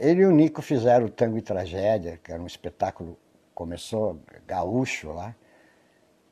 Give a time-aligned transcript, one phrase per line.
[0.00, 3.18] Ele e o Nico fizeram o Tango e Tragédia, que era um espetáculo,
[3.54, 5.34] começou gaúcho lá.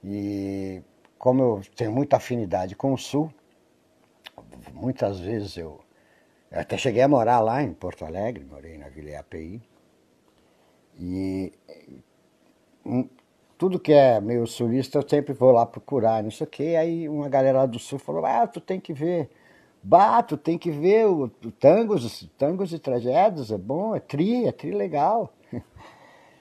[0.02, 0.82] E
[1.18, 3.32] como eu tenho muita afinidade com o Sul,
[4.72, 5.80] muitas vezes eu,
[6.50, 9.62] eu até cheguei a morar lá em Porto Alegre, morei na Vila API.
[10.98, 11.52] E
[12.84, 13.08] hum,
[13.58, 16.76] tudo que é meio sulista eu sempre vou lá procurar, não sei o quê.
[16.78, 19.30] Aí uma galera lá do sul falou, ah, tu tem que ver,
[19.84, 24.52] bato, tem que ver o, o tangos, tangos e tragédias, é bom, é tri, é
[24.52, 25.32] tri legal.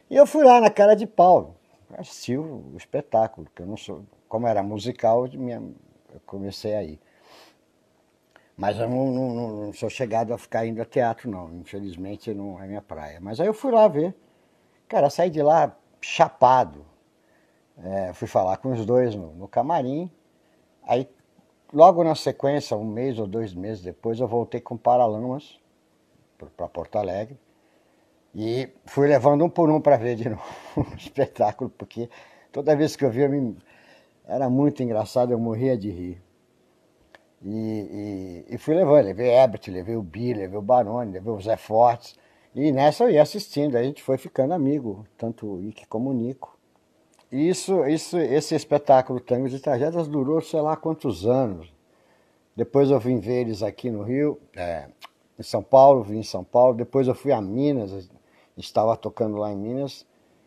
[0.09, 1.55] E eu fui lá na cara de pau,
[1.97, 5.55] assisti o, o espetáculo, que eu não sou, como era musical, minha,
[6.13, 6.99] eu comecei aí.
[8.55, 11.51] Mas eu não, não, não, sou chegado a ficar indo a teatro, não.
[11.55, 13.19] Infelizmente não é minha praia.
[13.19, 14.15] Mas aí eu fui lá ver.
[14.87, 16.85] Cara, saí de lá chapado.
[17.77, 20.11] É, fui falar com os dois no, no camarim.
[20.83, 21.09] Aí,
[21.73, 25.59] logo na sequência, um mês ou dois meses depois, eu voltei com Paralamas
[26.55, 27.37] para Porto Alegre.
[28.35, 30.43] E fui levando um por um para ver de novo
[30.77, 32.09] o espetáculo, porque
[32.51, 33.29] toda vez que eu via,
[34.25, 36.21] era muito engraçado, eu morria de rir.
[37.41, 41.41] E, e, e fui levando, levei Ebert, levei o Bi, levei o Baroni, levei o
[41.41, 42.15] Zé Fortes.
[42.55, 46.13] E nessa eu ia assistindo, a gente foi ficando amigo, tanto o Ike como o
[46.13, 46.52] Nico.
[47.33, 51.73] Isso, isso, esse espetáculo Tangos e Tragédias durou sei lá quantos anos.
[52.55, 54.87] Depois eu vim ver eles aqui no Rio, é,
[55.39, 56.75] em São Paulo, vim em São Paulo.
[56.75, 58.07] Depois eu fui a Minas,
[58.55, 60.05] estava tocando lá em Minas.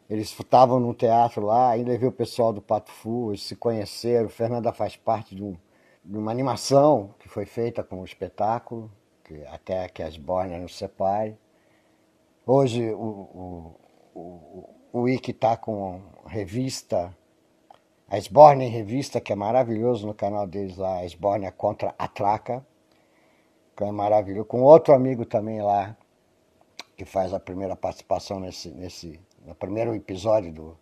[0.09, 4.29] Eles estavam num teatro lá, ainda levei o pessoal do Pato Fu, eles se conheceram.
[4.29, 5.57] Fernanda faz parte de, um,
[6.05, 8.89] de uma animação que foi feita com o espetáculo,
[9.25, 11.37] que até que as Bornas nos separe.
[12.47, 13.75] Hoje o, o,
[14.15, 17.15] o, o Ike está com revista,
[18.09, 22.09] a Sborne Revista, que é maravilhoso no canal deles lá, a Sborne é contra a
[22.09, 22.67] Traca,
[23.77, 24.47] que é maravilhoso.
[24.47, 25.95] Com outro amigo também lá,
[26.97, 30.79] que faz a primeira participação nesse, nesse no primeiro episódio do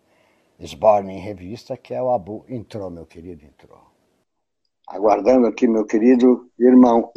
[0.65, 2.45] Sborne em Revista, que é o Abu.
[2.47, 3.81] Entrou, meu querido, entrou.
[4.87, 7.11] Aguardando aqui, meu querido irmão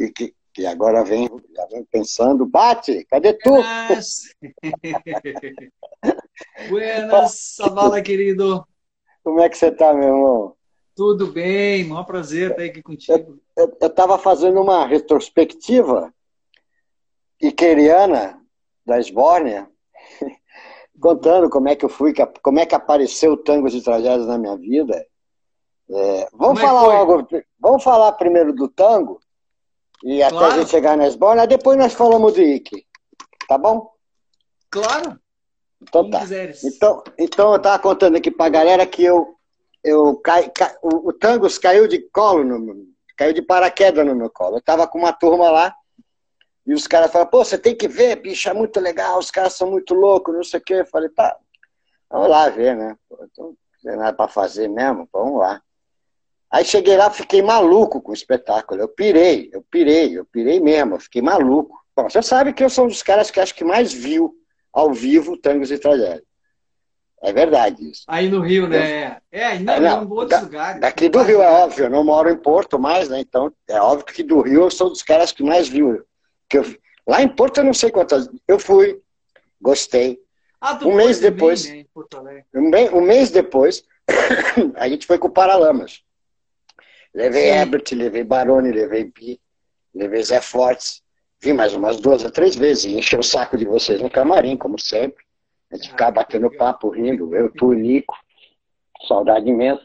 [0.57, 3.53] e agora vem, já vem pensando, bate, cadê tu?
[6.67, 8.65] Buenas, Savala, querido.
[9.23, 10.55] Como é que você tá, meu irmão?
[10.95, 13.39] Tudo bem, maior prazer estar aqui contigo.
[13.55, 16.13] Eu estava fazendo uma retrospectiva
[17.41, 18.41] iqueriana
[18.85, 19.69] da Esbórnia,
[20.99, 24.37] contando como é que eu fui, como é que apareceu o Tangos e Tragédias na
[24.37, 25.05] minha vida.
[25.89, 27.27] É, vamos, é falar logo,
[27.59, 29.19] vamos falar primeiro do tango,
[30.03, 30.53] e até claro.
[30.53, 32.85] a gente chegar na Esborna, depois nós falamos do Ike.
[33.47, 33.91] Tá bom?
[34.69, 35.19] Claro.
[35.81, 36.23] Então tá.
[36.63, 39.35] Então, então eu tava contando aqui pra galera que eu,
[39.83, 44.29] eu cai, cai, o, o Tangos caiu de colo, no, caiu de paraquedas no meu
[44.29, 44.57] colo.
[44.57, 45.75] Eu tava com uma turma lá
[46.65, 49.53] e os caras falaram, pô, você tem que ver, bicho, é muito legal, os caras
[49.53, 50.73] são muito loucos, não sei o quê.
[50.75, 51.35] Eu falei, tá,
[52.09, 52.95] vamos lá ver, né?
[53.37, 55.61] não tem nada pra fazer mesmo, vamos lá.
[56.51, 58.81] Aí cheguei lá, fiquei maluco com o espetáculo.
[58.81, 61.79] Eu pirei, eu pirei, eu pirei mesmo, eu fiquei maluco.
[61.95, 64.33] Bom, você sabe que eu sou um dos caras que acho que mais viu
[64.73, 66.29] ao vivo tangos e tragédias.
[67.21, 68.03] É verdade isso.
[68.07, 69.17] Aí no Rio, né?
[69.31, 70.81] É, é não, em outros da, lugares.
[70.81, 71.85] Daqui do Rio, é óbvio.
[71.85, 73.19] Eu não moro em Porto mais, né?
[73.19, 76.01] Então, é óbvio que do Rio eu sou dos caras que mais viu.
[76.47, 76.65] Que eu,
[77.05, 78.29] lá em Porto eu não sei quantas.
[78.47, 79.01] Eu fui,
[79.61, 80.19] gostei.
[80.61, 81.69] Ah, um mês depois.
[81.69, 81.85] Né,
[82.53, 83.83] um, um mês depois,
[84.75, 86.01] a gente foi com o Paralamas.
[87.13, 87.57] Levei Sim.
[87.57, 89.41] Ebert, levei Baroni, levei Bi,
[89.93, 91.01] levei Zé Fortes.
[91.41, 94.57] Vim mais umas duas ou três vezes e encheu o saco de vocês no camarim,
[94.57, 95.23] como sempre.
[95.71, 98.15] A gente ah, ficava batendo papo, rindo, eu, tu, Nico.
[99.07, 99.83] Saudade imensa.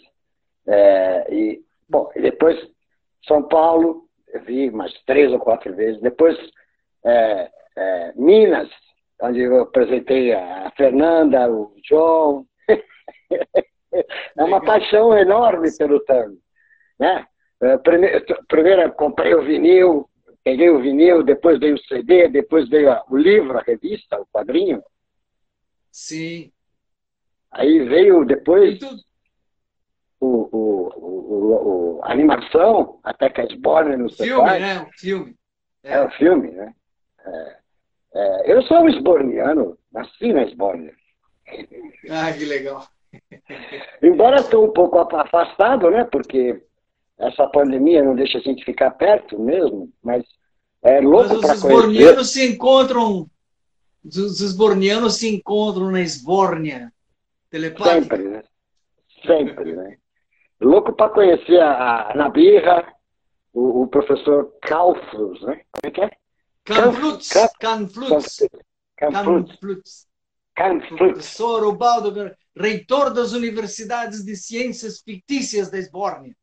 [0.67, 2.59] É, e, bom, depois
[3.29, 6.01] São Paulo, eu vi mais três ou quatro vezes.
[6.01, 6.37] Depois
[7.05, 8.69] é, é, Minas,
[9.23, 12.45] onde eu apresentei a Fernanda, o João.
[12.69, 16.39] é uma paixão enorme pelo tango.
[16.99, 17.25] Né?
[17.63, 20.09] É, primeiro, primeiro comprei o vinil,
[20.45, 24.83] peguei o vinil, depois veio o CD, depois veio o livro, a revista, o quadrinho.
[25.91, 26.53] Sim.
[27.51, 28.79] Aí veio depois
[30.21, 34.83] o, o, o, o, a animação, até que as Borne no Filme, né?
[34.83, 35.37] O filme.
[35.83, 35.93] É.
[35.95, 36.75] é o filme, né?
[37.25, 37.57] É,
[38.15, 40.95] é, eu sou um esborniano, nasci na Esbórnia.
[42.11, 42.87] Ah, que legal.
[44.03, 46.05] Embora estou um pouco afastado, né?
[46.05, 46.63] Porque
[47.19, 50.25] essa pandemia não deixa a gente ficar perto mesmo, mas
[50.83, 51.55] é louco para conhecer.
[51.55, 53.31] Os esbornianos se encontram,
[54.05, 56.93] os esbornianos se encontram na Esbórnia,
[57.51, 58.17] telepática.
[58.17, 58.43] Sempre, né?
[59.27, 59.97] Sempre, né?
[60.61, 62.93] Louco para conhecer a, a Nabirra,
[63.53, 65.61] o, o, professor Kauflus, né?
[65.73, 66.11] Como é que é?
[66.65, 67.31] Canflutz,
[67.61, 68.39] Canflutz.
[70.57, 70.99] Kampflutz.
[70.99, 76.35] Professor Ubaldo, reitor das Universidades de Ciências Fictícias da Esbórnia.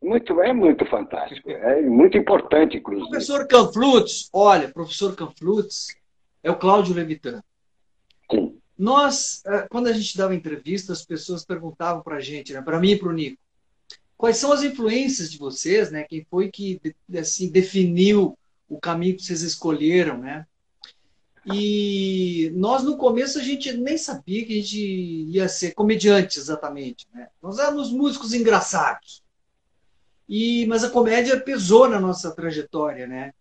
[0.00, 3.08] Muito, é muito fantástico, é muito importante, inclusive.
[3.08, 5.88] Professor Canflutz, olha, professor Canflutz
[6.42, 7.42] é o Cláudio Levitan.
[8.30, 8.56] Sim.
[8.78, 12.78] Nós, eh, quando a gente dava entrevista, as pessoas perguntavam para a gente, né, para
[12.78, 13.38] mim e para o Nico,
[14.16, 16.04] quais são as influências de vocês, né?
[16.04, 16.80] Quem foi que
[17.16, 20.46] assim definiu o caminho que vocês escolheram, né?
[21.46, 27.06] E nós, no começo, a gente nem sabia que a gente ia ser comediante exatamente.
[27.14, 27.28] Né?
[27.40, 29.22] Nós éramos músicos engraçados.
[30.28, 33.32] E, mas a comédia pesou na nossa trajetória, né?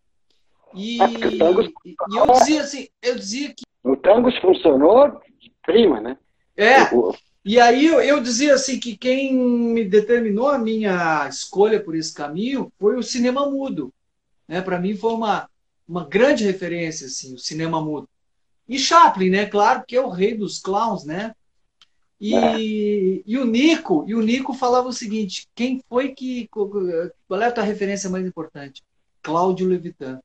[0.73, 3.63] E, e eu dizia assim, eu dizia que.
[3.83, 5.21] O tango funcionou
[5.65, 6.17] prima, né?
[6.55, 6.75] É.
[7.45, 12.13] E aí eu, eu dizia assim que quem me determinou a minha escolha por esse
[12.13, 13.93] caminho foi o cinema mudo.
[14.47, 14.61] Né?
[14.61, 15.49] Para mim foi uma,
[15.87, 18.09] uma grande referência, assim, o cinema mudo.
[18.67, 19.45] E Chaplin, né?
[19.45, 21.33] Claro, que é o rei dos clowns, né?
[22.19, 22.59] E, é.
[23.25, 26.47] e o Nico, e o Nico falava o seguinte: quem foi que.
[26.47, 28.83] Qual é a tua referência mais importante?
[29.21, 30.19] Cláudio Levitan.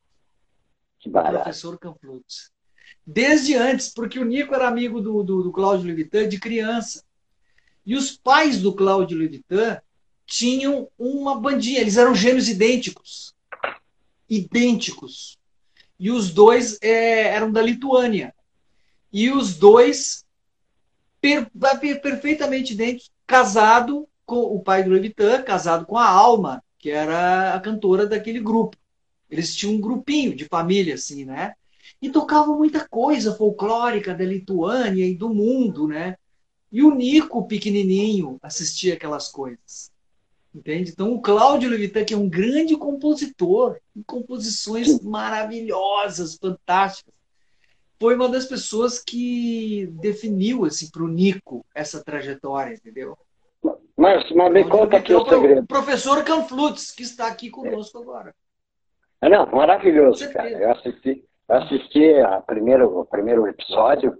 [0.99, 1.45] Que barato.
[1.45, 2.51] Professor Campluts.
[3.07, 7.05] Desde antes, porque o Nico era amigo do, do, do Cláudio Levitan de criança.
[7.85, 9.81] E os pais do Cláudio Levitan
[10.25, 13.35] tinham uma bandinha, eles eram gêmeos idênticos
[14.33, 15.39] idênticos.
[15.99, 18.35] E os dois é, eram da Lituânia.
[19.13, 20.22] E os dois
[21.23, 21.49] per,
[22.01, 27.61] perfeitamente idênticos, casado com o pai do Levitan, casado com a Alma, que era a
[27.61, 28.77] cantora daquele grupo.
[29.31, 31.55] Eles tinham um grupinho de família, assim, né?
[32.01, 36.17] E tocavam muita coisa folclórica da Lituânia e do mundo, né?
[36.71, 39.91] E o Nico, pequenininho, assistia aquelas coisas.
[40.55, 40.91] Entende?
[40.91, 47.15] Então, o Cláudio Levitan, que é um grande compositor, composições maravilhosas, fantásticas,
[48.03, 53.17] foi uma das pessoas que definiu assim, para o Nico essa trajetória, entendeu?
[53.97, 55.61] Mas, mas me conta aqui o segredo.
[55.61, 58.03] O professor Canflutz, que está aqui conosco é.
[58.03, 58.35] agora.
[59.23, 60.51] Não, maravilhoso, cara.
[60.51, 64.19] Eu assisti, eu assisti a primeiro, o primeiro episódio,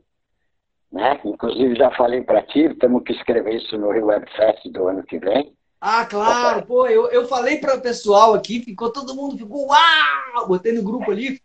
[0.93, 1.21] né?
[1.25, 5.03] Inclusive já falei para ti, temos que escrever isso no Rio Web Fest do ano
[5.03, 5.53] que vem.
[5.81, 10.47] Ah, claro, pô, eu, eu falei para o pessoal aqui, ficou todo mundo, ficou uau!
[10.47, 11.41] Botei no grupo ali.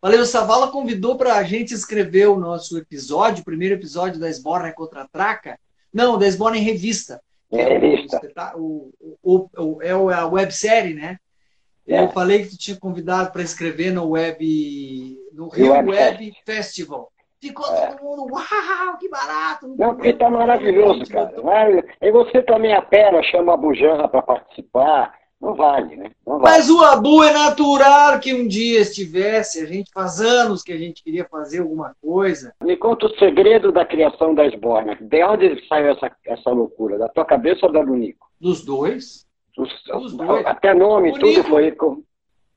[0.00, 4.30] Falei, o Savala convidou para a gente escrever o nosso episódio, o primeiro episódio da
[4.30, 5.58] Esborna contra a Traca.
[5.92, 7.20] Não, da Esborna em Revista.
[7.52, 8.20] É, revista.
[8.56, 8.90] O,
[9.22, 11.18] o, o, é a websérie, né?
[11.86, 12.04] É.
[12.04, 17.10] Eu falei que tu tinha convidado para escrever no web no Rio Web, web Festival.
[17.40, 17.86] Ficou é.
[17.86, 19.74] todo mundo, uau, que barato!
[19.76, 21.32] Não, porque tá maravilhoso, cara.
[22.00, 25.18] E você também apela, chama a Bujanra para participar.
[25.40, 26.10] Não vale, né?
[26.26, 26.56] Não vale.
[26.56, 29.60] Mas o Abu é natural que um dia estivesse.
[29.60, 32.54] A gente faz anos que a gente queria fazer alguma coisa.
[32.62, 34.96] Me conta o segredo da criação da Esborna.
[35.00, 36.98] De onde saiu essa, essa loucura?
[36.98, 38.28] Da tua cabeça ou da do Nico?
[38.38, 39.26] Dos dois.
[39.56, 40.44] Dos, Dos dois.
[40.44, 41.74] Até nome, o tudo Nico, foi.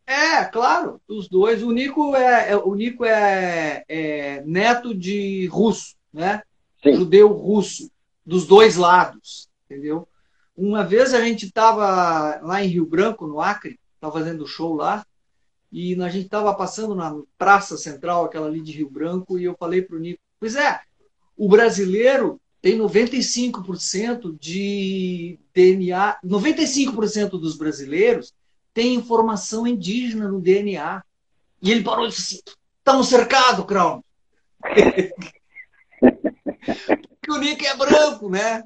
[0.05, 1.63] é, claro, os dois.
[1.63, 6.41] O Nico é, é o Nico é, é, neto de russo, né?
[6.83, 6.95] Sim.
[6.95, 7.89] Judeu russo,
[8.25, 10.05] dos dois lados, entendeu?
[10.55, 15.05] Uma vez a gente estava lá em Rio Branco, no Acre, estava fazendo show lá,
[15.71, 19.55] e a gente estava passando na praça central, aquela ali de Rio Branco, e eu
[19.57, 20.81] falei para o Nico, pois é,
[21.35, 28.33] o brasileiro tem 95% de DNA, 95% dos brasileiros
[28.73, 31.03] tem informação indígena no DNA.
[31.61, 32.43] E ele parou e disse assim:
[32.79, 34.03] estamos cercados, Crown.
[35.99, 38.63] Porque o Nick é branco, né?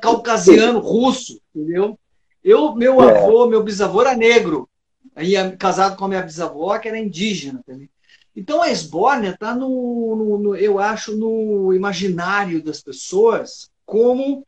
[0.00, 1.98] Caucasiano, russo, entendeu?
[2.42, 3.18] Eu, meu é.
[3.18, 4.68] avô, meu bisavô era negro.
[5.14, 7.90] Aí casado com a minha bisavó, que era indígena também.
[8.34, 14.46] Então a esbórnia está no, no, no, eu acho, no imaginário das pessoas como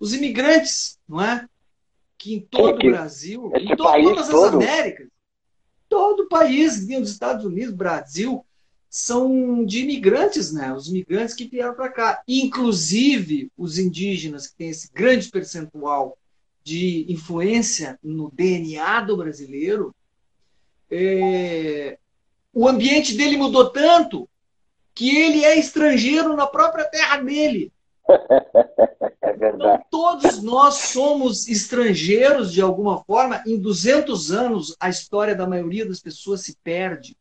[0.00, 1.46] os imigrantes, não é?
[2.18, 5.08] que em todo o Brasil, em to todas as Américas,
[5.88, 8.44] todo o país, os Estados Unidos, Brasil,
[8.88, 10.72] são de imigrantes, né?
[10.72, 12.22] Os imigrantes que vieram para cá.
[12.26, 16.16] Inclusive os indígenas, que têm esse grande percentual
[16.62, 19.94] de influência no DNA do brasileiro,
[20.90, 21.98] é...
[22.52, 24.28] o ambiente dele mudou tanto
[24.94, 27.72] que ele é estrangeiro na própria terra dele.
[29.26, 29.84] É verdade.
[29.88, 33.42] Então, todos nós somos estrangeiros de alguma forma.
[33.44, 37.16] Em 200 anos, a história da maioria das pessoas se perde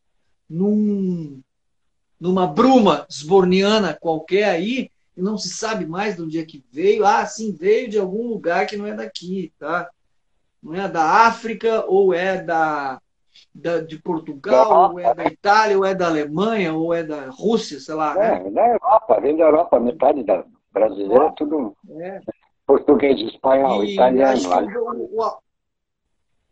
[0.47, 1.41] num,
[2.19, 7.05] numa bruma sborniana qualquer aí e não se sabe mais de onde é que veio.
[7.05, 9.89] Ah, sim, veio de algum lugar que não é daqui, tá?
[10.61, 12.99] Não é da África ou é da
[13.53, 17.79] da, de Portugal, ou é da Itália, ou é da Alemanha, ou é da Rússia,
[17.79, 18.13] sei lá.
[18.17, 18.51] É, né?
[18.51, 20.43] da Europa, vem da Europa, metade da
[20.73, 22.21] brasileira, tudo é.
[22.67, 24.39] português, espanhol, e italiano.
[24.79, 25.33] O, o,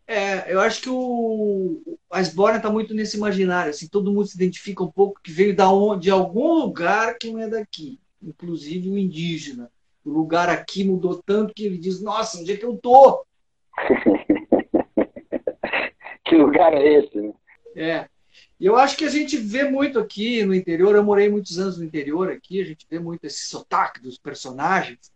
[0.06, 4.36] é, eu acho que o, a Esbórnia está muito nesse imaginário, assim, todo mundo se
[4.36, 8.90] identifica um pouco que veio da onde, de algum lugar que não é daqui, inclusive
[8.90, 9.72] o indígena.
[10.04, 13.26] O lugar aqui mudou tanto que ele diz, nossa, onde é que eu tô?
[16.26, 17.18] que lugar é esse?
[17.18, 17.34] Né?
[17.76, 18.08] É.
[18.60, 21.78] E eu acho que a gente vê muito aqui no interior, eu morei muitos anos
[21.78, 25.12] no interior aqui, a gente vê muito esse sotaque dos personagens.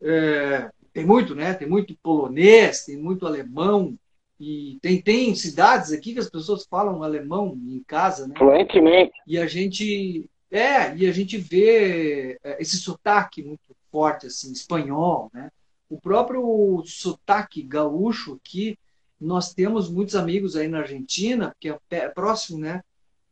[0.00, 1.54] É, tem muito, né?
[1.54, 3.98] Tem muito polonês, tem muito alemão,
[4.44, 8.34] e tem, tem cidades aqui que as pessoas falam alemão em casa, né?
[8.36, 9.12] Fluentemente.
[9.24, 15.30] E a gente é, e a gente vê é, esse sotaque muito forte assim, espanhol,
[15.32, 15.48] né?
[15.88, 18.76] O próprio sotaque gaúcho aqui,
[19.20, 22.82] nós temos muitos amigos aí na Argentina, que é próximo, né?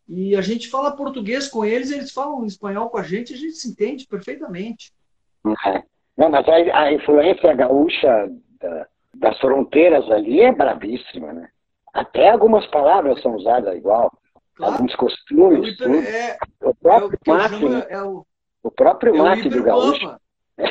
[0.09, 3.55] E a gente fala português com eles, eles falam espanhol com a gente, a gente
[3.55, 4.93] se entende perfeitamente.
[5.67, 5.83] É.
[6.17, 11.49] Não, mas a, a influência gaúcha da, das fronteiras ali é bravíssima, né?
[11.93, 14.13] Até algumas palavras são usadas igual,
[14.55, 14.75] claro.
[14.75, 17.87] alguns costumes, o, hiper, é, o próprio é o mate, né?
[17.89, 18.27] é o,
[18.63, 20.17] o, próprio é mate do gaúcho.
[20.57, 20.65] É,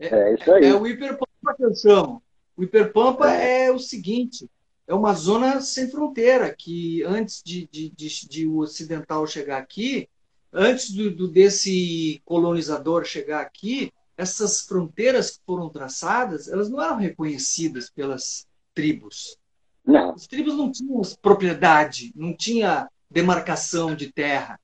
[0.00, 0.64] é, isso aí.
[0.64, 2.22] É o hiperpampa que eu chamo.
[2.56, 3.66] O hiperpampa é.
[3.66, 4.48] é o seguinte,
[4.86, 10.08] é uma zona sem fronteira, que antes de, de, de, de o ocidental chegar aqui,
[10.52, 16.96] antes do, do, desse colonizador chegar aqui, essas fronteiras que foram traçadas, elas não eram
[16.96, 19.36] reconhecidas pelas tribos.
[19.84, 20.12] Não.
[20.12, 24.58] As tribos não tinham propriedade, não tinha demarcação de terra.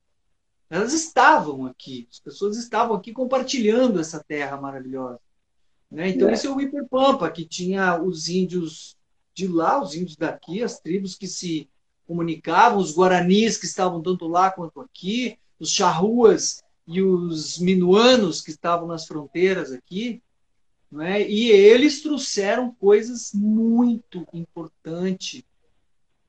[0.69, 5.19] Elas estavam aqui, as pessoas estavam aqui compartilhando essa terra maravilhosa.
[5.89, 6.09] Né?
[6.09, 6.33] Então, é.
[6.33, 8.97] esse é o Hiperpampa, que tinha os índios
[9.35, 11.69] de lá, os índios daqui, as tribos que se
[12.07, 18.51] comunicavam, os guaranis que estavam tanto lá quanto aqui, os charruas e os minuanos que
[18.51, 20.21] estavam nas fronteiras aqui,
[20.91, 21.21] né?
[21.27, 25.43] e eles trouxeram coisas muito importantes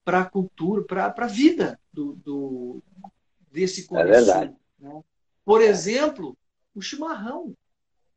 [0.04, 2.82] para a cultura, para a vida do, do
[3.50, 4.54] desse Cone é verdade.
[4.78, 5.02] Né?
[5.44, 6.36] Por exemplo,
[6.74, 7.54] o chimarrão.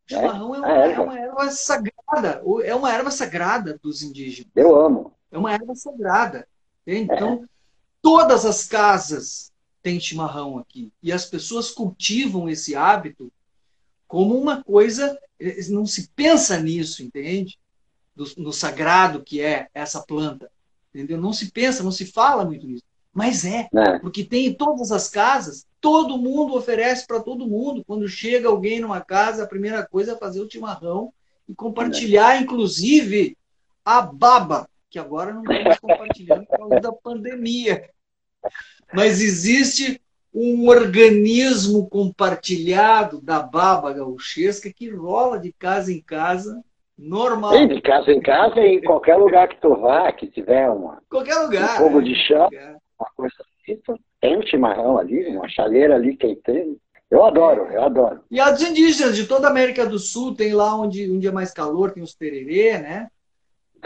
[0.05, 4.51] O chimarrão é, é, uma, é uma erva sagrada, é uma erva sagrada dos indígenas.
[4.55, 5.13] Eu amo.
[5.31, 6.47] É uma erva sagrada.
[6.85, 7.47] Então, é.
[8.01, 9.51] todas as casas
[9.81, 10.91] tem chimarrão aqui.
[11.01, 13.31] E as pessoas cultivam esse hábito
[14.07, 15.17] como uma coisa,
[15.69, 17.57] não se pensa nisso, entende?
[18.35, 20.49] no sagrado que é essa planta.
[20.93, 21.19] Entendeu?
[21.19, 22.83] Não se pensa, não se fala muito nisso.
[23.13, 23.99] Mas é, é.
[23.99, 27.83] porque tem em todas as casas, todo mundo oferece para todo mundo.
[27.85, 31.13] Quando chega alguém numa casa, a primeira coisa é fazer o chimarrão
[31.47, 32.41] e compartilhar, é.
[32.41, 33.37] inclusive,
[33.83, 37.89] a baba, que agora não estamos compartilhando por causa da pandemia.
[38.93, 40.01] Mas existe
[40.33, 46.63] um organismo compartilhado da baba gauchesca que rola de casa em casa,
[46.97, 47.53] normal.
[47.53, 51.01] Sim, de casa em casa e em qualquer lugar que tu vá, que tiver uma,
[51.09, 52.49] qualquer lugar, um fogo de chão,
[52.99, 53.79] uma coisa assim,
[54.21, 56.77] tem um chimarrão ali, uma chaleira ali, tem.
[57.09, 58.19] Eu adoro, eu adoro.
[58.29, 61.53] E as indígenas de toda a América do Sul, tem lá onde, onde é mais
[61.53, 63.07] calor, tem os tererê, né?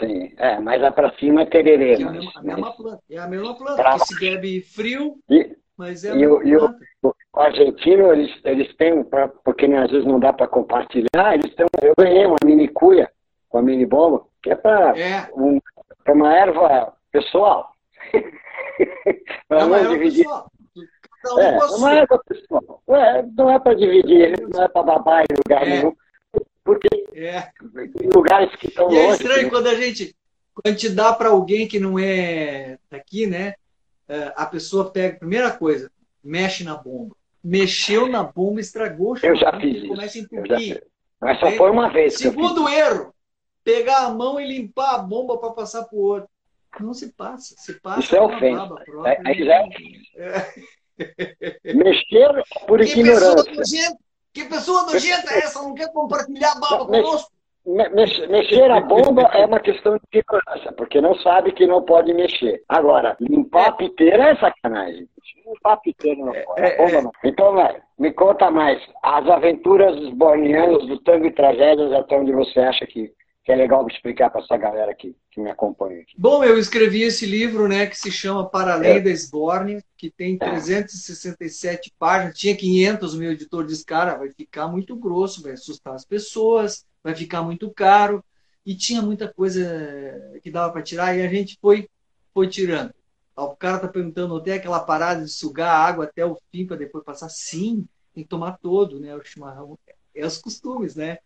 [0.02, 0.34] Tem.
[0.36, 1.92] É, mas lá para cima é tererê.
[1.92, 3.02] É a, mesma, a mesma planta.
[3.08, 3.94] É a mesma planta, pra...
[3.94, 6.78] que se bebe frio, e, mas é a e mesma e planta.
[7.02, 11.54] O, o argentino, eles, eles têm, pra, porque às vezes não dá para compartilhar, eles
[11.54, 13.08] têm, eu ganhei uma mini cuia
[13.48, 15.28] com a mini bomba, que é para é.
[15.36, 15.60] Um,
[16.08, 17.70] uma erva pessoal.
[18.12, 20.24] é uma erva dividir.
[20.24, 20.50] pessoal.
[21.24, 22.82] Um é, uma erva pessoal.
[22.88, 25.70] É, não é para dividir, não é para babar em lugar é.
[25.70, 25.94] nenhum.
[26.64, 27.48] Porque é.
[28.00, 29.08] em lugares que estão e longe.
[29.08, 29.50] é estranho né?
[29.50, 30.16] quando a gente,
[30.54, 33.54] quando a gente dá para alguém que não é daqui, né?
[34.08, 35.90] É, a pessoa pega, primeira coisa,
[36.22, 37.16] mexe na bomba.
[37.42, 39.88] Mexeu na bomba, estragou Eu já fiz isso.
[39.88, 40.84] Começa a entupir.
[41.20, 42.14] Mas só foi uma vez.
[42.14, 43.12] Segundo erro,
[43.64, 46.28] pegar a mão e limpar a bomba para passar para o outro.
[46.80, 47.54] Não se passa.
[47.58, 48.74] Se passa isso é ofensa.
[49.04, 49.20] É,
[50.18, 53.96] é, é, Mexer por que ignorância.
[54.32, 55.62] Que pessoa nojenta é essa?
[55.62, 57.30] Não quer compartilhar baba conosco?
[57.64, 62.60] Mexer a bomba é uma questão de segurança, porque não sabe que não pode mexer.
[62.68, 65.08] Agora, limpar a piteira é sacanagem.
[65.46, 66.60] Limpar a piteira não pode.
[66.60, 67.12] É, é, não.
[67.22, 68.82] Então, vai, me conta mais.
[69.00, 73.12] As aventuras dos bornianos do tango e tragédias até onde você acha que
[73.44, 76.14] que é legal explicar para essa galera que, que me acompanha aqui.
[76.16, 79.00] Bom, eu escrevi esse livro, né, que se chama Para Além é.
[79.00, 81.92] da Esborne, que tem 367 é.
[81.98, 86.04] páginas, tinha 500, o meu editor disse, cara, vai ficar muito grosso, vai assustar as
[86.04, 88.24] pessoas, vai ficar muito caro,
[88.64, 89.60] e tinha muita coisa
[90.40, 91.88] que dava para tirar, e a gente foi,
[92.32, 92.94] foi tirando.
[93.34, 96.76] O cara tá perguntando, tem aquela parada de sugar a água até o fim para
[96.76, 97.28] depois passar?
[97.28, 99.16] Sim, tem que tomar todo, né?
[99.16, 99.78] O chimarrão.
[100.14, 101.18] É os costumes, né?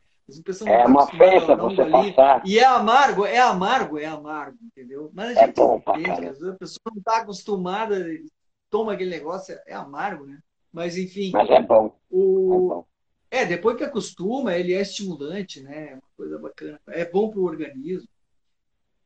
[0.66, 2.12] É uma festa você ali.
[2.12, 2.42] passar.
[2.44, 5.10] E é amargo, é amargo, é amargo, entendeu?
[5.14, 8.04] Mas a é gente é bom entende, às vezes a pessoa não está acostumada,
[8.68, 10.38] toma aquele negócio, é amargo, né?
[10.72, 11.30] Mas enfim.
[11.32, 11.96] Mas é bom.
[12.10, 12.52] O...
[12.52, 12.86] É, bom.
[13.30, 15.92] é, depois que acostuma, ele é estimulante, né?
[15.92, 16.80] É uma coisa bacana.
[16.88, 18.08] É bom para o organismo.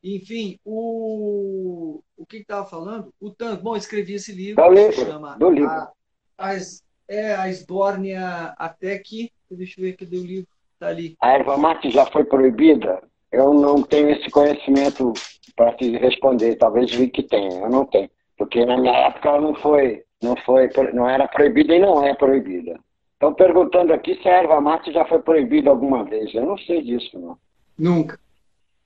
[0.03, 3.13] Enfim, o, o que estava falando?
[3.19, 3.61] O tanto.
[3.61, 4.63] Bom, eu escrevi esse livro.
[4.63, 5.05] Do livro.
[5.05, 5.69] Chama do livro.
[5.69, 5.93] A,
[6.37, 9.31] as, é a Esbórnia até que.
[9.49, 10.50] Deixa eu ver aqui o livro.
[10.81, 11.15] Tá ali.
[11.21, 13.03] A erva mate já foi proibida?
[13.31, 15.13] Eu não tenho esse conhecimento
[15.55, 16.55] para te responder.
[16.55, 17.59] Talvez vi que tenha.
[17.59, 18.09] Eu não tenho.
[18.35, 22.15] Porque na minha época ela não foi, não foi, não era proibida e não é
[22.15, 22.79] proibida.
[23.13, 26.33] Estão perguntando aqui se a erva mate já foi proibida alguma vez.
[26.33, 27.37] Eu não sei disso, não.
[27.77, 28.19] Nunca.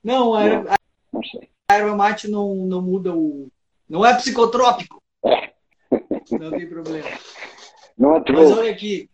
[0.04, 0.76] Não, a erva, não,
[1.14, 1.48] não sei.
[1.70, 3.48] A erva mate não, não muda o.
[3.88, 5.02] Não é psicotrópico.
[5.24, 5.50] É.
[6.30, 7.08] Não tem problema.
[7.96, 9.08] Não é Mas olha aqui,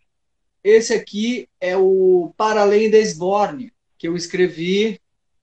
[0.63, 4.99] esse aqui é o Para Além da Esborne, que eu escrevi,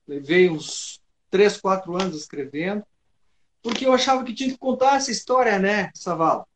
[0.06, 1.00] levei uns
[1.30, 2.84] 3, 4 anos escrevendo
[3.62, 6.46] porque eu achava que tinha que contar essa história, né, Savalo?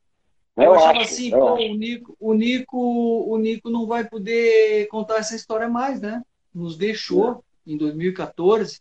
[0.57, 4.05] Eu, eu achava acho, assim, eu pô, o Nico, o Nico, o Nico não vai
[4.05, 6.23] poder contar essa história mais, né?
[6.55, 7.73] Nos deixou é.
[7.73, 8.81] em 2014.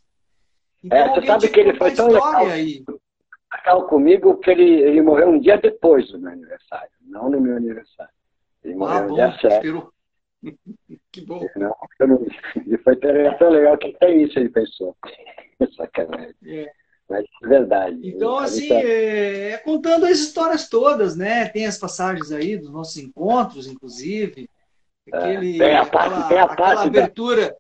[0.84, 2.84] Então, é, você sabe que ele foi tão legal, aí.
[3.58, 7.58] legal comigo que ele, ele morreu um dia depois do meu aniversário, não no meu
[7.58, 8.14] aniversário.
[8.64, 9.84] Ele morreu ah, bom, dia 7.
[11.12, 11.46] que bom.
[11.56, 14.96] Não, não, ele foi tão legal que tem isso, ele pensou.
[15.78, 16.36] Sacanagem.
[16.46, 16.72] É.
[17.10, 18.00] Mas é verdade.
[18.04, 18.76] Então, assim, tá...
[18.76, 21.48] é, é, contando as histórias todas, né?
[21.50, 24.50] Tem as passagens aí dos nossos encontros, inclusive.
[25.12, 27.56] É, aquele, tem a parte, aquela, tem a parte aquela abertura.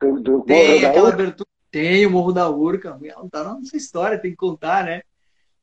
[0.00, 1.48] Do, do tem aquela abertura.
[1.70, 2.98] Tem o Morro da Urca.
[3.16, 5.02] Não tá na nossa história, tem que contar, né?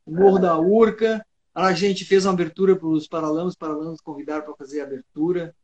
[0.06, 0.42] O Morro é.
[0.42, 1.26] da Urca.
[1.56, 5.56] A gente fez uma abertura para os Paralamas, Paralamas convidaram para fazer a abertura.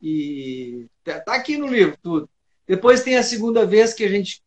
[0.00, 2.28] E tá, tá aqui no livro tudo.
[2.66, 4.42] Depois tem a segunda vez que a gente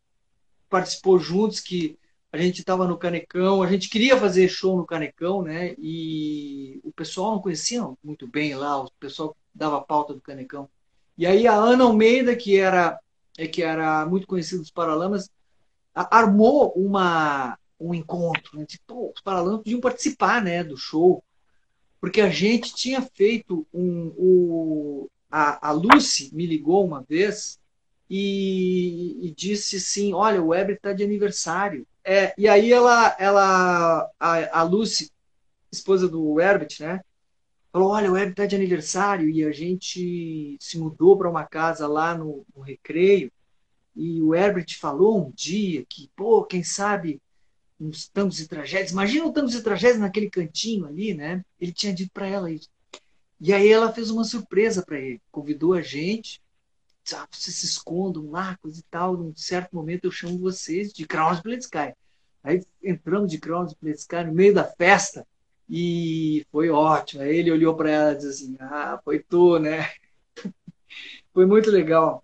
[0.70, 1.98] participou juntos, que
[2.32, 5.76] a gente estava no Canecão, a gente queria fazer show no Canecão, né?
[5.80, 10.70] E o pessoal não conhecia muito bem lá, o pessoal dava pauta do Canecão.
[11.18, 13.00] E aí a Ana Almeida, que era
[13.38, 15.30] é que era muito conhecida dos Paralamas,
[15.94, 18.66] armou uma um encontro, né?
[18.66, 21.24] Tipo, os Paralamas podiam participar, né, do show,
[22.00, 27.58] porque a gente tinha feito um o a, a Lucy me ligou uma vez
[28.10, 34.10] e, e disse assim, olha, o Weber está de aniversário é, e aí ela, ela
[34.20, 35.12] a, a Lucy,
[35.72, 37.02] esposa do Herbert, né?
[37.72, 41.88] Falou, olha, o Herbert tá de aniversário e a gente se mudou para uma casa
[41.88, 43.32] lá no, no, Recreio
[43.96, 47.22] e o Herbert falou um dia que, pô, quem sabe
[47.82, 51.44] uns tangos e tragédias, imagina o tangos e tragédias naquele cantinho ali, né?
[51.60, 52.70] Ele tinha dito para ela isso.
[53.40, 56.42] E aí ela fez uma surpresa para ele, convidou a gente
[57.14, 59.18] ah, vocês se escondam lá, coisa e tal.
[59.18, 61.94] Num certo momento eu chamo vocês de Crowns Sky.
[62.44, 65.26] Aí entramos de Crowns Sky no meio da festa
[65.70, 67.24] e foi ótimo.
[67.24, 69.90] Aí ele olhou para ela e disse assim: Ah, foi tu, né?
[71.34, 72.24] foi muito legal.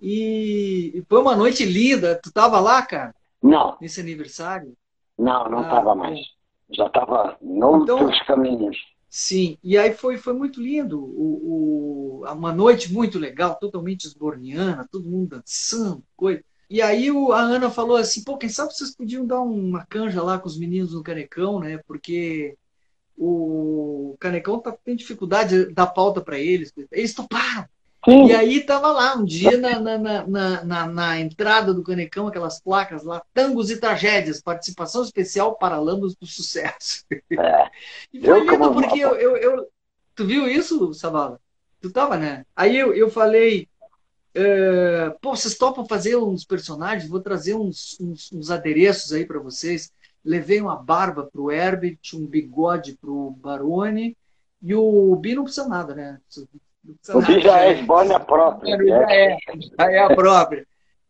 [0.00, 2.18] E, foi uma noite linda.
[2.22, 3.14] Tu tava lá, cara?
[3.42, 3.76] Não.
[3.80, 4.76] Nesse aniversário?
[5.18, 6.20] Não, não estava ah, mais.
[6.70, 8.76] Já estava noutros então, caminhos.
[9.10, 14.86] Sim, e aí foi, foi muito lindo, o, o, uma noite muito legal, totalmente esborniana,
[14.90, 16.44] todo mundo dançando, coisa.
[16.68, 20.22] E aí o, a Ana falou assim, pô, quem sabe vocês podiam dar uma canja
[20.22, 21.78] lá com os meninos no Canecão, né?
[21.86, 22.54] Porque
[23.16, 26.70] o Canecão tá, tem dificuldade de dar pauta para eles.
[26.92, 27.66] Eles toparam.
[28.08, 28.26] Sim.
[28.26, 32.60] E aí tava lá um dia na, na, na, na, na entrada do Canecão, aquelas
[32.60, 37.04] placas lá, Tangos e Tragédias, participação especial para Lambos do Sucesso.
[37.10, 37.68] É.
[38.12, 39.68] E foi eu lindo porque eu, eu, eu,
[40.18, 41.40] Tu viu isso, Savala?
[41.80, 42.44] Tu tava, né?
[42.56, 43.68] Aí eu, eu falei,
[44.34, 47.08] é, pô, vocês topam fazer uns personagens?
[47.08, 49.92] Vou trazer uns, uns, uns adereços aí para vocês.
[50.24, 54.16] Levei uma barba pro Herbert, um bigode pro Barone,
[54.60, 56.20] e o Bi não precisa nada, né?
[57.14, 58.76] O que já é esbórnia própria.
[58.76, 59.36] Já é,
[59.78, 60.66] já é a própria.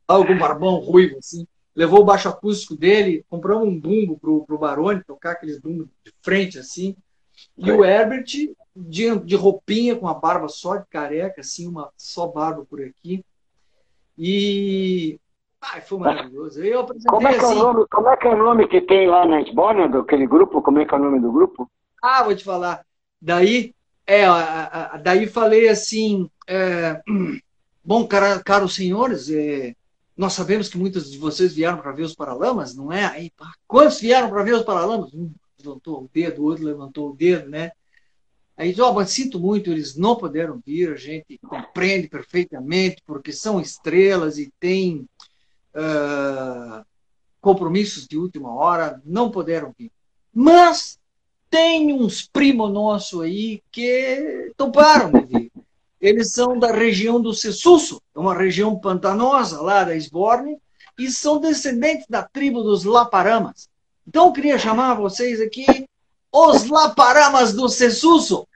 [0.07, 1.47] Algum barbão ruivo, assim.
[1.75, 6.12] Levou o baixo acústico dele, comprou um bumbo pro, pro Barone, tocar aqueles bumbos de
[6.23, 6.97] frente, assim.
[7.57, 8.25] E o Herbert,
[8.75, 13.25] de, de roupinha, com a barba só de careca, assim, uma só barba por aqui.
[14.17, 15.21] E.
[15.61, 16.62] Ai, foi maravilhoso.
[16.62, 17.55] Eu apresentei como é, que assim...
[17.55, 20.27] é o nome, como é que é o nome que tem lá na Esbórnia, daquele
[20.27, 20.62] grupo?
[20.62, 21.71] Como é que é o nome do grupo?
[22.03, 22.85] Ah, vou te falar.
[23.21, 23.75] Daí
[24.09, 27.03] é, daí falei assim, é,
[27.85, 29.77] bom, cara, caros senhores, é,
[30.16, 33.05] nós sabemos que muitos de vocês vieram para ver os Paralamas, não é?
[33.05, 33.31] Aí,
[33.66, 35.11] quantos vieram para ver os Paralamas?
[35.59, 37.73] levantou o dedo, o outro levantou o dedo, né?
[38.57, 43.33] Aí diz, oh, mas sinto muito, eles não puderam vir, a gente compreende perfeitamente, porque
[43.33, 45.09] são estrelas e têm
[45.75, 46.85] uh,
[47.40, 49.92] compromissos de última hora, não puderam vir.
[50.33, 50.99] Mas
[51.50, 55.52] tem uns primos nossos aí que toparam de vir.
[56.00, 60.56] Eles são da região do Sessusso, é uma região pantanosa lá da Esborne,
[60.98, 63.68] e são descendentes da tribo dos Laparamas.
[64.06, 65.87] Então eu queria chamar vocês aqui
[66.32, 68.46] os Laparamas do Sessusso.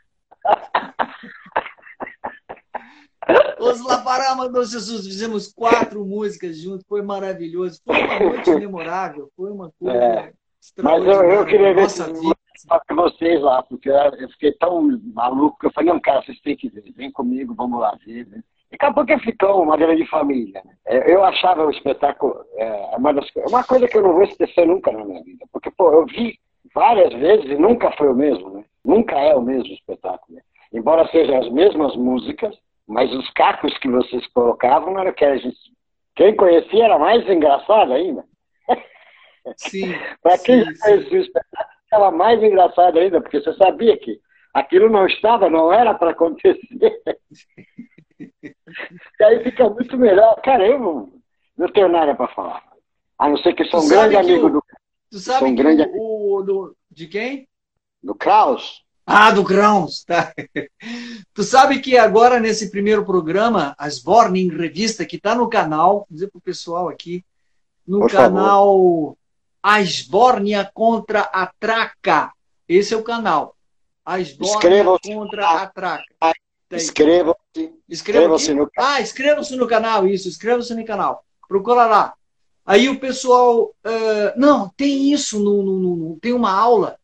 [3.59, 9.51] Os Laparamas do Jesus, fizemos quatro músicas juntos, foi maravilhoso, foi uma noite memorável, foi
[9.51, 10.33] uma coisa é,
[10.83, 11.89] Mas eu, eu queria ver
[12.63, 16.57] se vocês lá, porque eu fiquei tão maluco que eu falei, não, cara, vocês têm
[16.57, 18.27] que ver, vem comigo, vamos lá ver.
[18.29, 18.43] Né?
[18.71, 20.63] E acabou que ficou uma grande família.
[20.65, 20.75] Né?
[20.87, 24.67] É, eu achava o espetáculo é, uma, das, uma coisa que eu não vou esquecer
[24.67, 26.39] nunca na minha vida, porque pô, eu vi
[26.75, 28.65] várias vezes e nunca foi o mesmo, né?
[28.85, 30.37] Nunca é o mesmo espetáculo.
[30.37, 30.43] Né?
[30.73, 35.59] Embora sejam as mesmas músicas, mas os cacos que vocês colocavam era que a gente.
[36.15, 38.25] Quem conhecia era mais engraçado ainda.
[39.57, 39.93] Sim.
[40.23, 41.17] Para quem sim, conhecia sim.
[41.17, 44.19] o espetáculo, era mais engraçado ainda, porque você sabia que
[44.53, 46.59] aquilo não estava, não era para acontecer.
[48.19, 50.41] e aí fica muito melhor.
[50.43, 51.09] Caramba,
[51.57, 52.63] não tenho nada para falar.
[53.19, 54.65] A não ser que sou um grande amigo o, do.
[55.11, 55.83] Tu sabe um grande...
[55.95, 57.47] o, o do, de quem?
[58.03, 58.83] Do Kraus.
[59.05, 60.33] Ah, do Grãos, tá.
[61.35, 66.07] Tu sabe que agora, nesse primeiro programa, a Sborning Revista, que está no canal, vou
[66.11, 67.25] dizer para o pessoal aqui,
[67.87, 69.17] no Por canal favor.
[69.63, 72.33] A Esbórnia contra a Traca.
[72.69, 73.57] Esse é o canal.
[74.05, 76.05] A Esbórnia contra a Traca.
[76.73, 77.73] Inscrevam-se.
[77.89, 78.91] Inscrevam-se no canal.
[78.91, 81.25] Ah, inscrevam-se no canal, isso, inscrevam-se no canal.
[81.47, 82.15] Procura lá.
[82.65, 83.75] Aí o pessoal.
[83.85, 86.99] Uh, não, tem isso, no, no, no, tem uma aula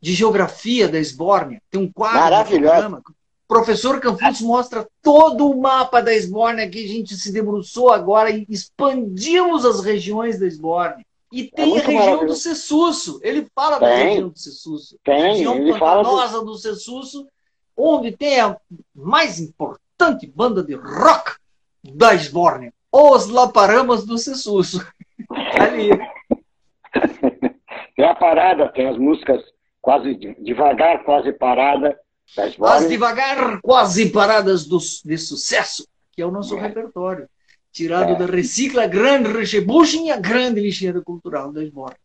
[0.00, 1.62] de geografia da Esbórnia.
[1.70, 2.96] Tem um quadro Maravilhoso.
[2.96, 8.30] O professor Campos mostra todo o mapa da Esbórnia que a gente se debruçou agora
[8.30, 11.04] e expandimos as regiões da Esbórnia.
[11.32, 13.18] E é tem é a região do Cessusso.
[13.22, 14.98] Ele fala tem, da região do Cessusso.
[15.02, 16.44] Tem, a região ele pantanosa do...
[16.44, 17.26] do Cessusso,
[17.74, 18.56] onde tem a
[18.94, 21.36] mais importante banda de rock
[21.82, 22.72] da Esbórnia.
[22.92, 24.86] Os Laparamas do Cessusso.
[25.58, 25.90] Ali.
[27.96, 29.42] Tem a parada, tem as músicas
[29.80, 31.98] quase devagar, quase parada.
[32.36, 36.60] As devagar, quase paradas do, de sucesso, que é o nosso é.
[36.60, 37.28] repertório.
[37.72, 38.16] Tirado é.
[38.16, 41.96] da Recicla Grande Rechebuchem e a grande lixeira cultural da Esbora.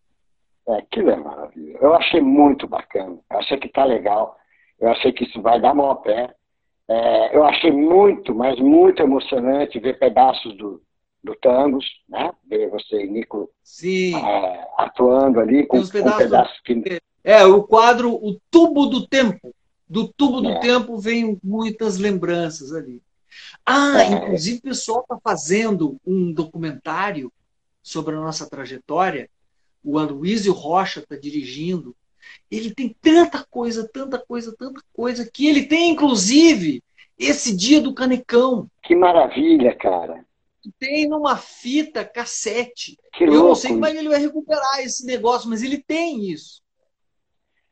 [0.68, 1.78] É, aquilo é maravilha.
[1.82, 3.18] Eu achei muito bacana.
[3.30, 4.38] Eu achei que tá legal.
[4.80, 6.34] Eu achei que isso vai dar mão pé.
[6.90, 10.82] É, eu achei muito, mas muito emocionante ver pedaços do,
[11.22, 12.32] do Tangos, né?
[12.46, 13.50] Ver você e Nico
[14.16, 19.54] é, atuando ali com, com pedaços, pedaços que é, o quadro O Tubo do Tempo.
[19.90, 20.60] Do Tubo do é.
[20.60, 23.02] Tempo vem muitas lembranças ali.
[23.70, 24.12] Ah, é.
[24.12, 27.32] inclusive o pessoal está fazendo um documentário
[27.84, 29.30] sobre a nossa trajetória.
[29.84, 31.94] O Aloysio Rocha está dirigindo.
[32.50, 36.82] Ele tem tanta coisa, tanta coisa, tanta coisa, que ele tem, inclusive,
[37.20, 38.70] esse dia do canecão.
[38.82, 40.26] Que maravilha, cara.
[40.80, 42.98] Tem numa fita cassete.
[43.14, 43.48] Que Eu louco.
[43.50, 46.62] não sei como é ele vai recuperar esse negócio, mas ele tem isso.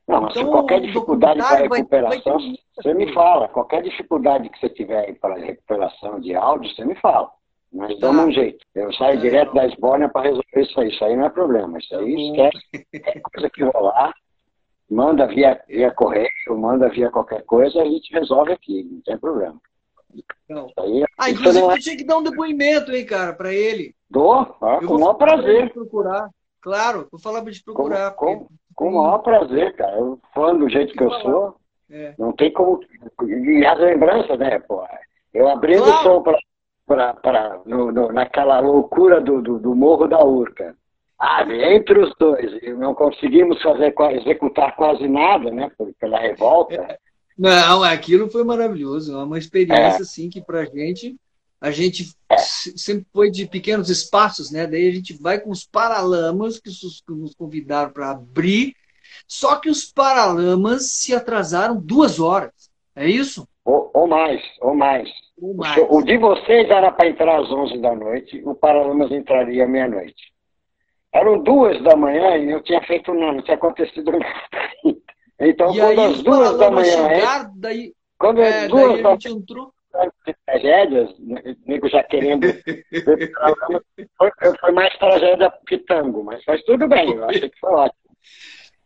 [0.07, 3.47] Não, mas então, qualquer dificuldade para recuperação, vai, vai você me fala.
[3.49, 7.31] Qualquer dificuldade que você tiver para recuperação de áudio, você me fala.
[7.73, 8.07] Nós tá.
[8.07, 8.63] damos um jeito.
[8.75, 10.89] Eu saio é, direto da Esbórnia para resolver isso aí.
[10.89, 11.77] Isso aí não é problema.
[11.79, 12.87] Isso aí tá esquece.
[12.93, 14.13] É coisa que rolar,
[14.89, 18.83] manda via, via correio, manda via qualquer coisa, a gente resolve aqui.
[18.83, 19.59] Não tem problema.
[20.47, 20.71] Não.
[20.77, 21.77] Aí, ah, inclusive, é...
[21.79, 23.93] tinha que dar um depoimento, hein, cara, para ele.
[24.09, 25.73] Dou, ah, com o maior prazer.
[25.73, 26.29] Procurar.
[26.61, 28.11] Claro, vou falar para te procurar.
[28.11, 28.53] Como, porque...
[28.75, 29.97] Com o maior prazer, cara.
[29.97, 31.55] Eu, fã do jeito que eu sou,
[31.89, 32.13] é.
[32.17, 32.79] não tem como.
[33.25, 34.83] E as lembranças, né, pô?
[35.33, 36.37] Eu abrindo o som pra,
[36.85, 40.75] pra, pra, no, no, naquela loucura do, do, do, Morro da Urca.
[41.19, 46.75] Ah, entre os dois, não conseguimos fazer, executar quase nada, né, pela revolta.
[46.75, 46.97] É.
[47.37, 50.01] Não, aquilo foi maravilhoso, é uma experiência, é.
[50.01, 51.15] assim, que pra gente,
[51.65, 52.37] a gente é.
[52.37, 54.67] sempre foi de pequenos espaços, né?
[54.67, 56.69] Daí a gente vai com os paralamas que
[57.09, 58.75] nos convidaram para abrir,
[59.27, 62.69] só que os paralamas se atrasaram duas horas.
[62.95, 63.47] É isso?
[63.63, 65.09] Ou, ou mais, ou mais.
[65.41, 65.75] Ou mais.
[65.77, 70.31] O, o, de vocês era para entrar às 11 da noite, o Paralamas entraria meia-noite.
[71.11, 74.99] Eram duas da manhã e eu tinha feito nada, não tinha acontecido nada.
[75.39, 77.09] Então, e quando as duas da manhã.
[77.09, 79.17] Chegar, daí, quando é, as duas da manhã.
[79.25, 79.73] Entrou
[80.27, 81.09] de tragédias,
[81.65, 82.47] nego já querendo.
[84.17, 88.05] foi, foi, mais tragédia que tango, mas, mas tudo bem, eu achei que foi ótimo.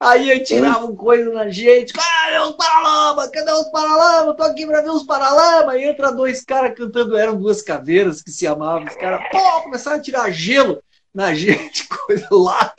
[0.01, 1.91] Aí tiravam coisa na gente.
[1.91, 3.29] Cadê os paralamas?
[3.31, 4.35] Cadê os paralamas?
[4.37, 5.75] Tô aqui pra ver os paralamas.
[5.75, 8.85] E entra dois caras cantando, eram duas caveiras que se amavam.
[8.85, 10.81] Os caras, pô, começaram a tirar gelo
[11.13, 12.73] na gente, coisa lá.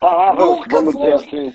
[0.00, 1.52] Palavras, Nunca vamos foi, dizer assim.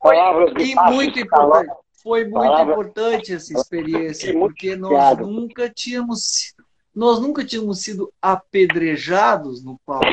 [0.00, 0.16] Foi,
[0.60, 1.83] e muito importante.
[2.04, 6.54] Foi muito Palavras, importante essa experiência, porque nós nunca tínhamos
[6.94, 10.06] nós nunca tínhamos sido apedrejados no palco.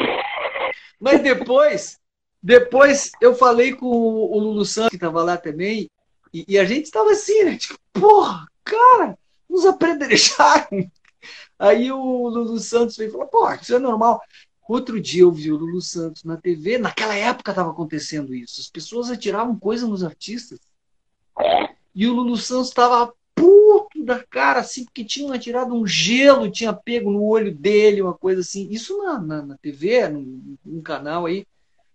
[1.00, 2.00] Mas depois,
[2.42, 5.90] depois eu falei com o Lulu Santos, que estava lá também,
[6.34, 7.58] e, e, a gente estava assim, né?
[7.58, 9.18] Tipo, porra, cara,
[9.50, 10.90] nos apedrejaram.
[11.60, 14.20] Aí o Lulu Santos veio e falou, porra, isso é normal.
[14.68, 18.62] Outro dia eu vi o Lulu Santos na TV, naquela época estava acontecendo isso.
[18.62, 20.60] As pessoas atiravam coisa nos artistas.
[21.94, 26.74] E o Lulu Santos estava puto da cara, assim, porque tinham atirado um gelo, tinha
[26.74, 28.70] pego no olho dele, uma coisa assim.
[28.70, 31.46] Isso na, na, na TV, num, num canal aí.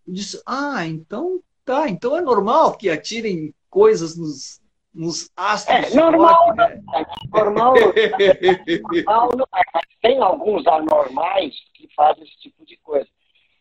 [0.06, 4.60] Eu disse, ah, então tá, então é normal que atirem coisas nos,
[4.94, 5.92] nos astros.
[5.92, 6.82] É, normal, rock, né?
[6.94, 7.74] é, normal,
[9.04, 13.08] normal não é, mas tem alguns anormais que fazem esse tipo de coisa.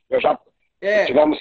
[0.09, 0.39] Eu já
[0.81, 1.05] é.
[1.05, 1.37] tivemos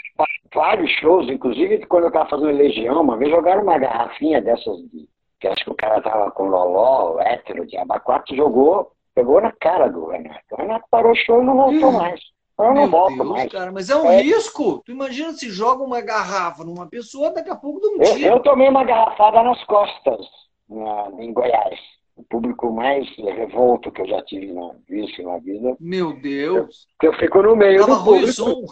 [0.55, 5.09] vários shows, inclusive quando eu estava fazendo Legião, uma vez jogaram uma garrafinha dessas de
[5.41, 9.89] que acho que o cara tava com loló, hétero, de abacuate, jogou, pegou na cara
[9.89, 10.41] do Renato.
[10.53, 11.99] O Renato parou o show e não voltou hum.
[11.99, 12.21] mais.
[12.59, 13.53] Eu não volto Deus, mais.
[13.53, 14.23] Cara, mas é um é.
[14.23, 14.81] risco.
[14.87, 18.69] Tu imagina se joga uma garrafa numa pessoa, daqui a pouco não eu, eu tomei
[18.69, 20.25] uma garrafada nas costas,
[20.69, 21.79] na, em Goiás.
[22.17, 25.77] O público mais revolto que eu já tive na, visto na vida.
[25.81, 26.87] Meu Deus!
[27.03, 28.33] Eu, eu fico no meio tava do público.
[28.33, 28.63] som.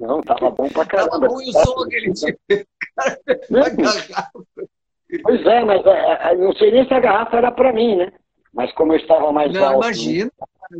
[0.00, 1.10] Não, tava bom pra caramba.
[1.10, 2.36] Tava ruim o som aquele dia.
[5.22, 8.12] Pois é, mas é, é, não sei nem se a garrafa era para mim, né?
[8.54, 9.72] Mas como eu estava mais não, alto...
[9.72, 10.30] Não, imagina.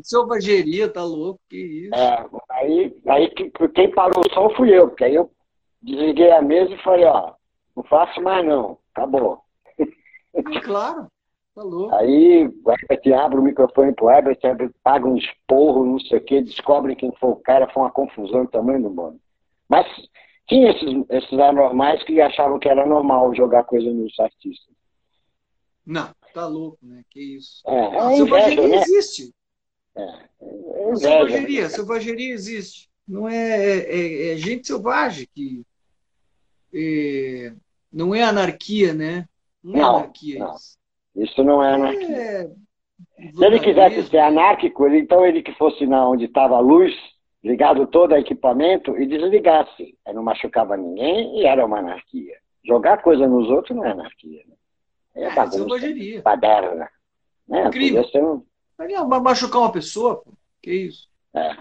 [0.05, 1.95] Selvageria, tá louco, que isso.
[1.95, 3.29] É, aí, aí
[3.75, 5.29] quem parou o som fui eu, porque aí eu
[5.83, 7.33] desliguei a mesa e falei, ó,
[7.77, 9.43] não faço mais não, acabou.
[10.33, 11.09] É claro,
[11.55, 11.95] tá louco.
[11.95, 16.25] Aí o Herbert abre o microfone pro Herbert, Herbert paga um esporro, não sei o
[16.25, 19.21] quê, descobre quem foi o cara, foi uma confusão do tamanho do mundo.
[19.69, 19.87] Mas
[20.49, 24.75] tinha esses, esses anormais que achavam que era normal jogar coisa nos artistas.
[25.87, 27.03] Não, tá louco, né?
[27.11, 27.63] Que isso.
[27.67, 28.77] É, é a selvageria né?
[28.77, 29.35] existe.
[29.95, 30.03] É,
[30.41, 31.69] é selvageria, né?
[31.69, 32.91] selvageria existe.
[33.07, 35.65] Não é, é, é gente selvagem que
[36.75, 37.53] é,
[37.93, 39.29] não é anarquia, né?
[39.63, 40.55] Não, é não é anarquia não.
[40.55, 40.80] isso.
[41.15, 42.17] Isso não é anarquia.
[42.17, 42.49] É
[43.33, 46.95] Se ele quisesse ser anárquico, então ele que fosse na onde estava a luz,
[47.43, 49.97] ligado todo o equipamento e desligasse.
[50.07, 52.37] Aí não machucava ninguém e era uma anarquia.
[52.65, 54.43] Jogar coisa nos outros não é anarquia.
[54.47, 54.55] Né?
[55.15, 56.23] É, é bagunça.
[56.23, 56.89] Baderna.
[57.49, 57.71] Né?
[57.71, 58.05] Crime.
[58.11, 58.45] Ser um...
[59.23, 60.33] machucar uma pessoa, pô.
[60.63, 61.09] que isso.
[61.35, 61.57] É.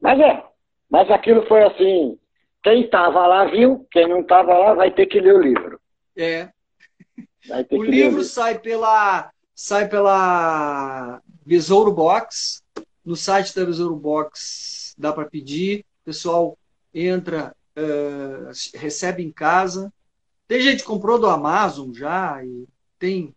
[0.00, 0.44] Mas é.
[0.90, 2.18] Mas aquilo foi assim.
[2.62, 5.80] Quem estava lá viu, quem não estava lá vai ter que ler o livro.
[6.16, 6.48] É.
[7.70, 12.62] o livro sai pela sai pela Besouro Box,
[13.04, 16.58] no site da Besouro Box dá para pedir, o pessoal
[16.92, 19.92] entra, uh, recebe em casa.
[20.48, 22.66] Tem gente que comprou do Amazon já e
[22.98, 23.34] tem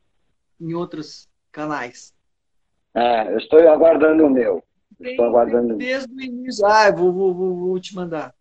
[0.60, 2.14] em outros canais.
[2.94, 4.64] É, eu estou aguardando o meu.
[4.98, 5.78] Tem, estou aguardando.
[5.78, 6.66] Desde o início.
[6.66, 8.34] Ah, vou, vou, vou, te mandar.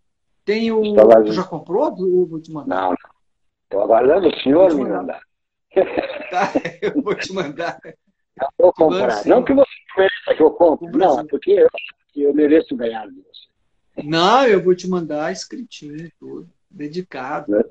[0.44, 0.83] Tem o.
[0.83, 1.94] Tu já comprou?
[1.99, 2.88] Eu vou te mandar.
[2.88, 2.94] Não,
[3.64, 5.23] Estou aguardando o senhor me mandar.
[6.31, 7.79] Tá, eu vou te mandar.
[7.85, 9.25] Eu vou comprar.
[9.25, 11.69] Não que você mereça que eu compre, não, porque eu
[12.12, 14.05] que eu mereço ganhar de você.
[14.05, 17.64] Não, eu vou te mandar escritinho, tudo, dedicado.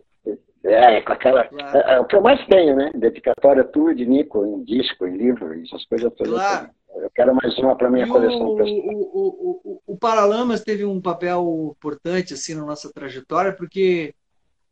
[0.64, 1.46] É, com aquela.
[1.46, 1.78] Claro.
[1.78, 2.92] É, é, o que eu mais tenho, né?
[2.96, 6.34] Dedicatória tua de Nico, em disco, em livro, essas coisas todas.
[6.34, 6.70] Claro.
[6.96, 8.80] Eu quero mais uma para minha e coleção o, pessoal.
[8.86, 14.14] O, o, o, o Paralamas teve um papel importante assim na nossa trajetória, porque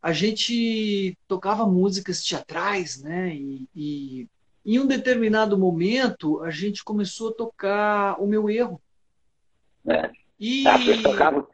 [0.06, 3.34] a gente tocava músicas teatrais, né?
[3.34, 4.30] E, e
[4.64, 8.80] em um determinado momento a gente começou a tocar o meu erro.
[9.88, 10.12] É.
[10.40, 10.68] E...
[10.68, 11.48] Ah, vocês tocavam,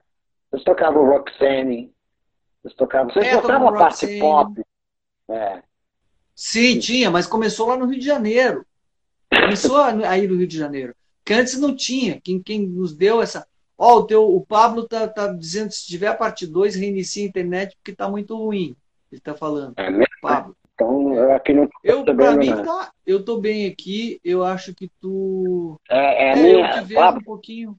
[0.50, 1.94] vocês tocavam Roxane,
[2.62, 4.62] vocês tocavam, vocês é, a parte pop.
[5.30, 5.64] É.
[6.36, 8.66] Sim, tinha, mas começou lá no Rio de Janeiro.
[9.34, 10.94] Começou aí no Rio de Janeiro.
[11.24, 12.20] Que antes não tinha.
[12.20, 13.48] Quem, quem nos deu essa.
[13.84, 17.26] Ó, oh, o, teu, o Pablo tá, tá dizendo se tiver a parte 2, reinicia
[17.26, 18.76] a internet porque tá muito ruim.
[19.12, 19.74] Ele tá falando.
[19.76, 20.06] É mesmo?
[20.22, 20.56] Pablo.
[20.76, 24.22] Então, aqui não eu, pra mim, tá, eu tô bem aqui.
[24.24, 25.82] Eu acho que tu.
[25.90, 26.68] É, é, a é, minha.
[26.68, 27.76] Eu te vejo um pouquinho.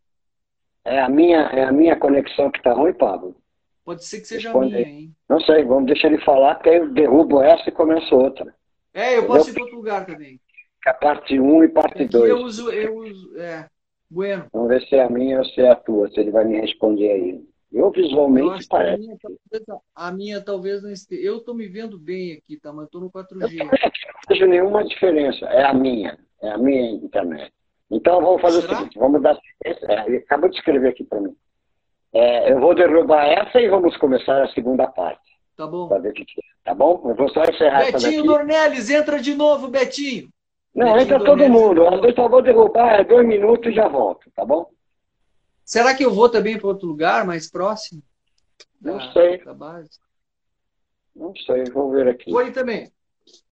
[0.84, 3.36] É a minha, é a minha conexão que está ruim, Pablo?
[3.84, 4.74] Pode ser que seja Responde.
[4.74, 5.14] a minha, hein?
[5.28, 8.52] Não sei, vamos deixar ele falar, porque aí eu derrubo essa e começo outra.
[8.92, 10.40] É, eu posso ir para outro lugar também.
[10.84, 12.28] A parte 1 um e parte 2.
[12.28, 13.68] Eu uso, eu uso, é,
[14.12, 14.46] bueno.
[14.52, 16.60] Vamos ver se é a minha ou se é a tua, se ele vai me
[16.60, 17.44] responder aí.
[17.72, 18.94] Eu visualmente eu parece.
[18.94, 21.22] A minha, talvez, a minha talvez não esteja.
[21.22, 22.70] Eu estou me vendo bem aqui, tá?
[22.70, 23.60] Mas estou no 4G.
[23.60, 23.72] Eu não
[24.28, 25.46] vejo nenhuma diferença.
[25.46, 26.18] É a minha.
[26.42, 27.50] É a minha internet.
[27.90, 28.74] Então vamos fazer Será?
[28.74, 29.38] o seguinte: vamos dar.
[29.64, 31.34] É, ele acabou de escrever aqui para mim.
[32.12, 35.22] É, eu vou derrubar essa e vamos começar a segunda parte.
[35.56, 35.88] Tá bom.
[35.88, 36.42] Pra ver o que, é.
[36.64, 37.02] Tá bom?
[37.06, 40.28] Eu vou só encerrar Betinho Dornelles, entra de novo, Betinho.
[40.74, 41.82] Não, entra todo mundo.
[41.82, 44.70] Eu só vou derrubar, é dois minutos e já volto, tá bom?
[45.64, 48.02] Será que eu vou também para outro lugar mais próximo?
[48.80, 49.44] Não da, sei.
[49.44, 49.90] Da base?
[51.14, 52.30] Não sei, vou ver aqui.
[52.30, 52.90] Vou aí também.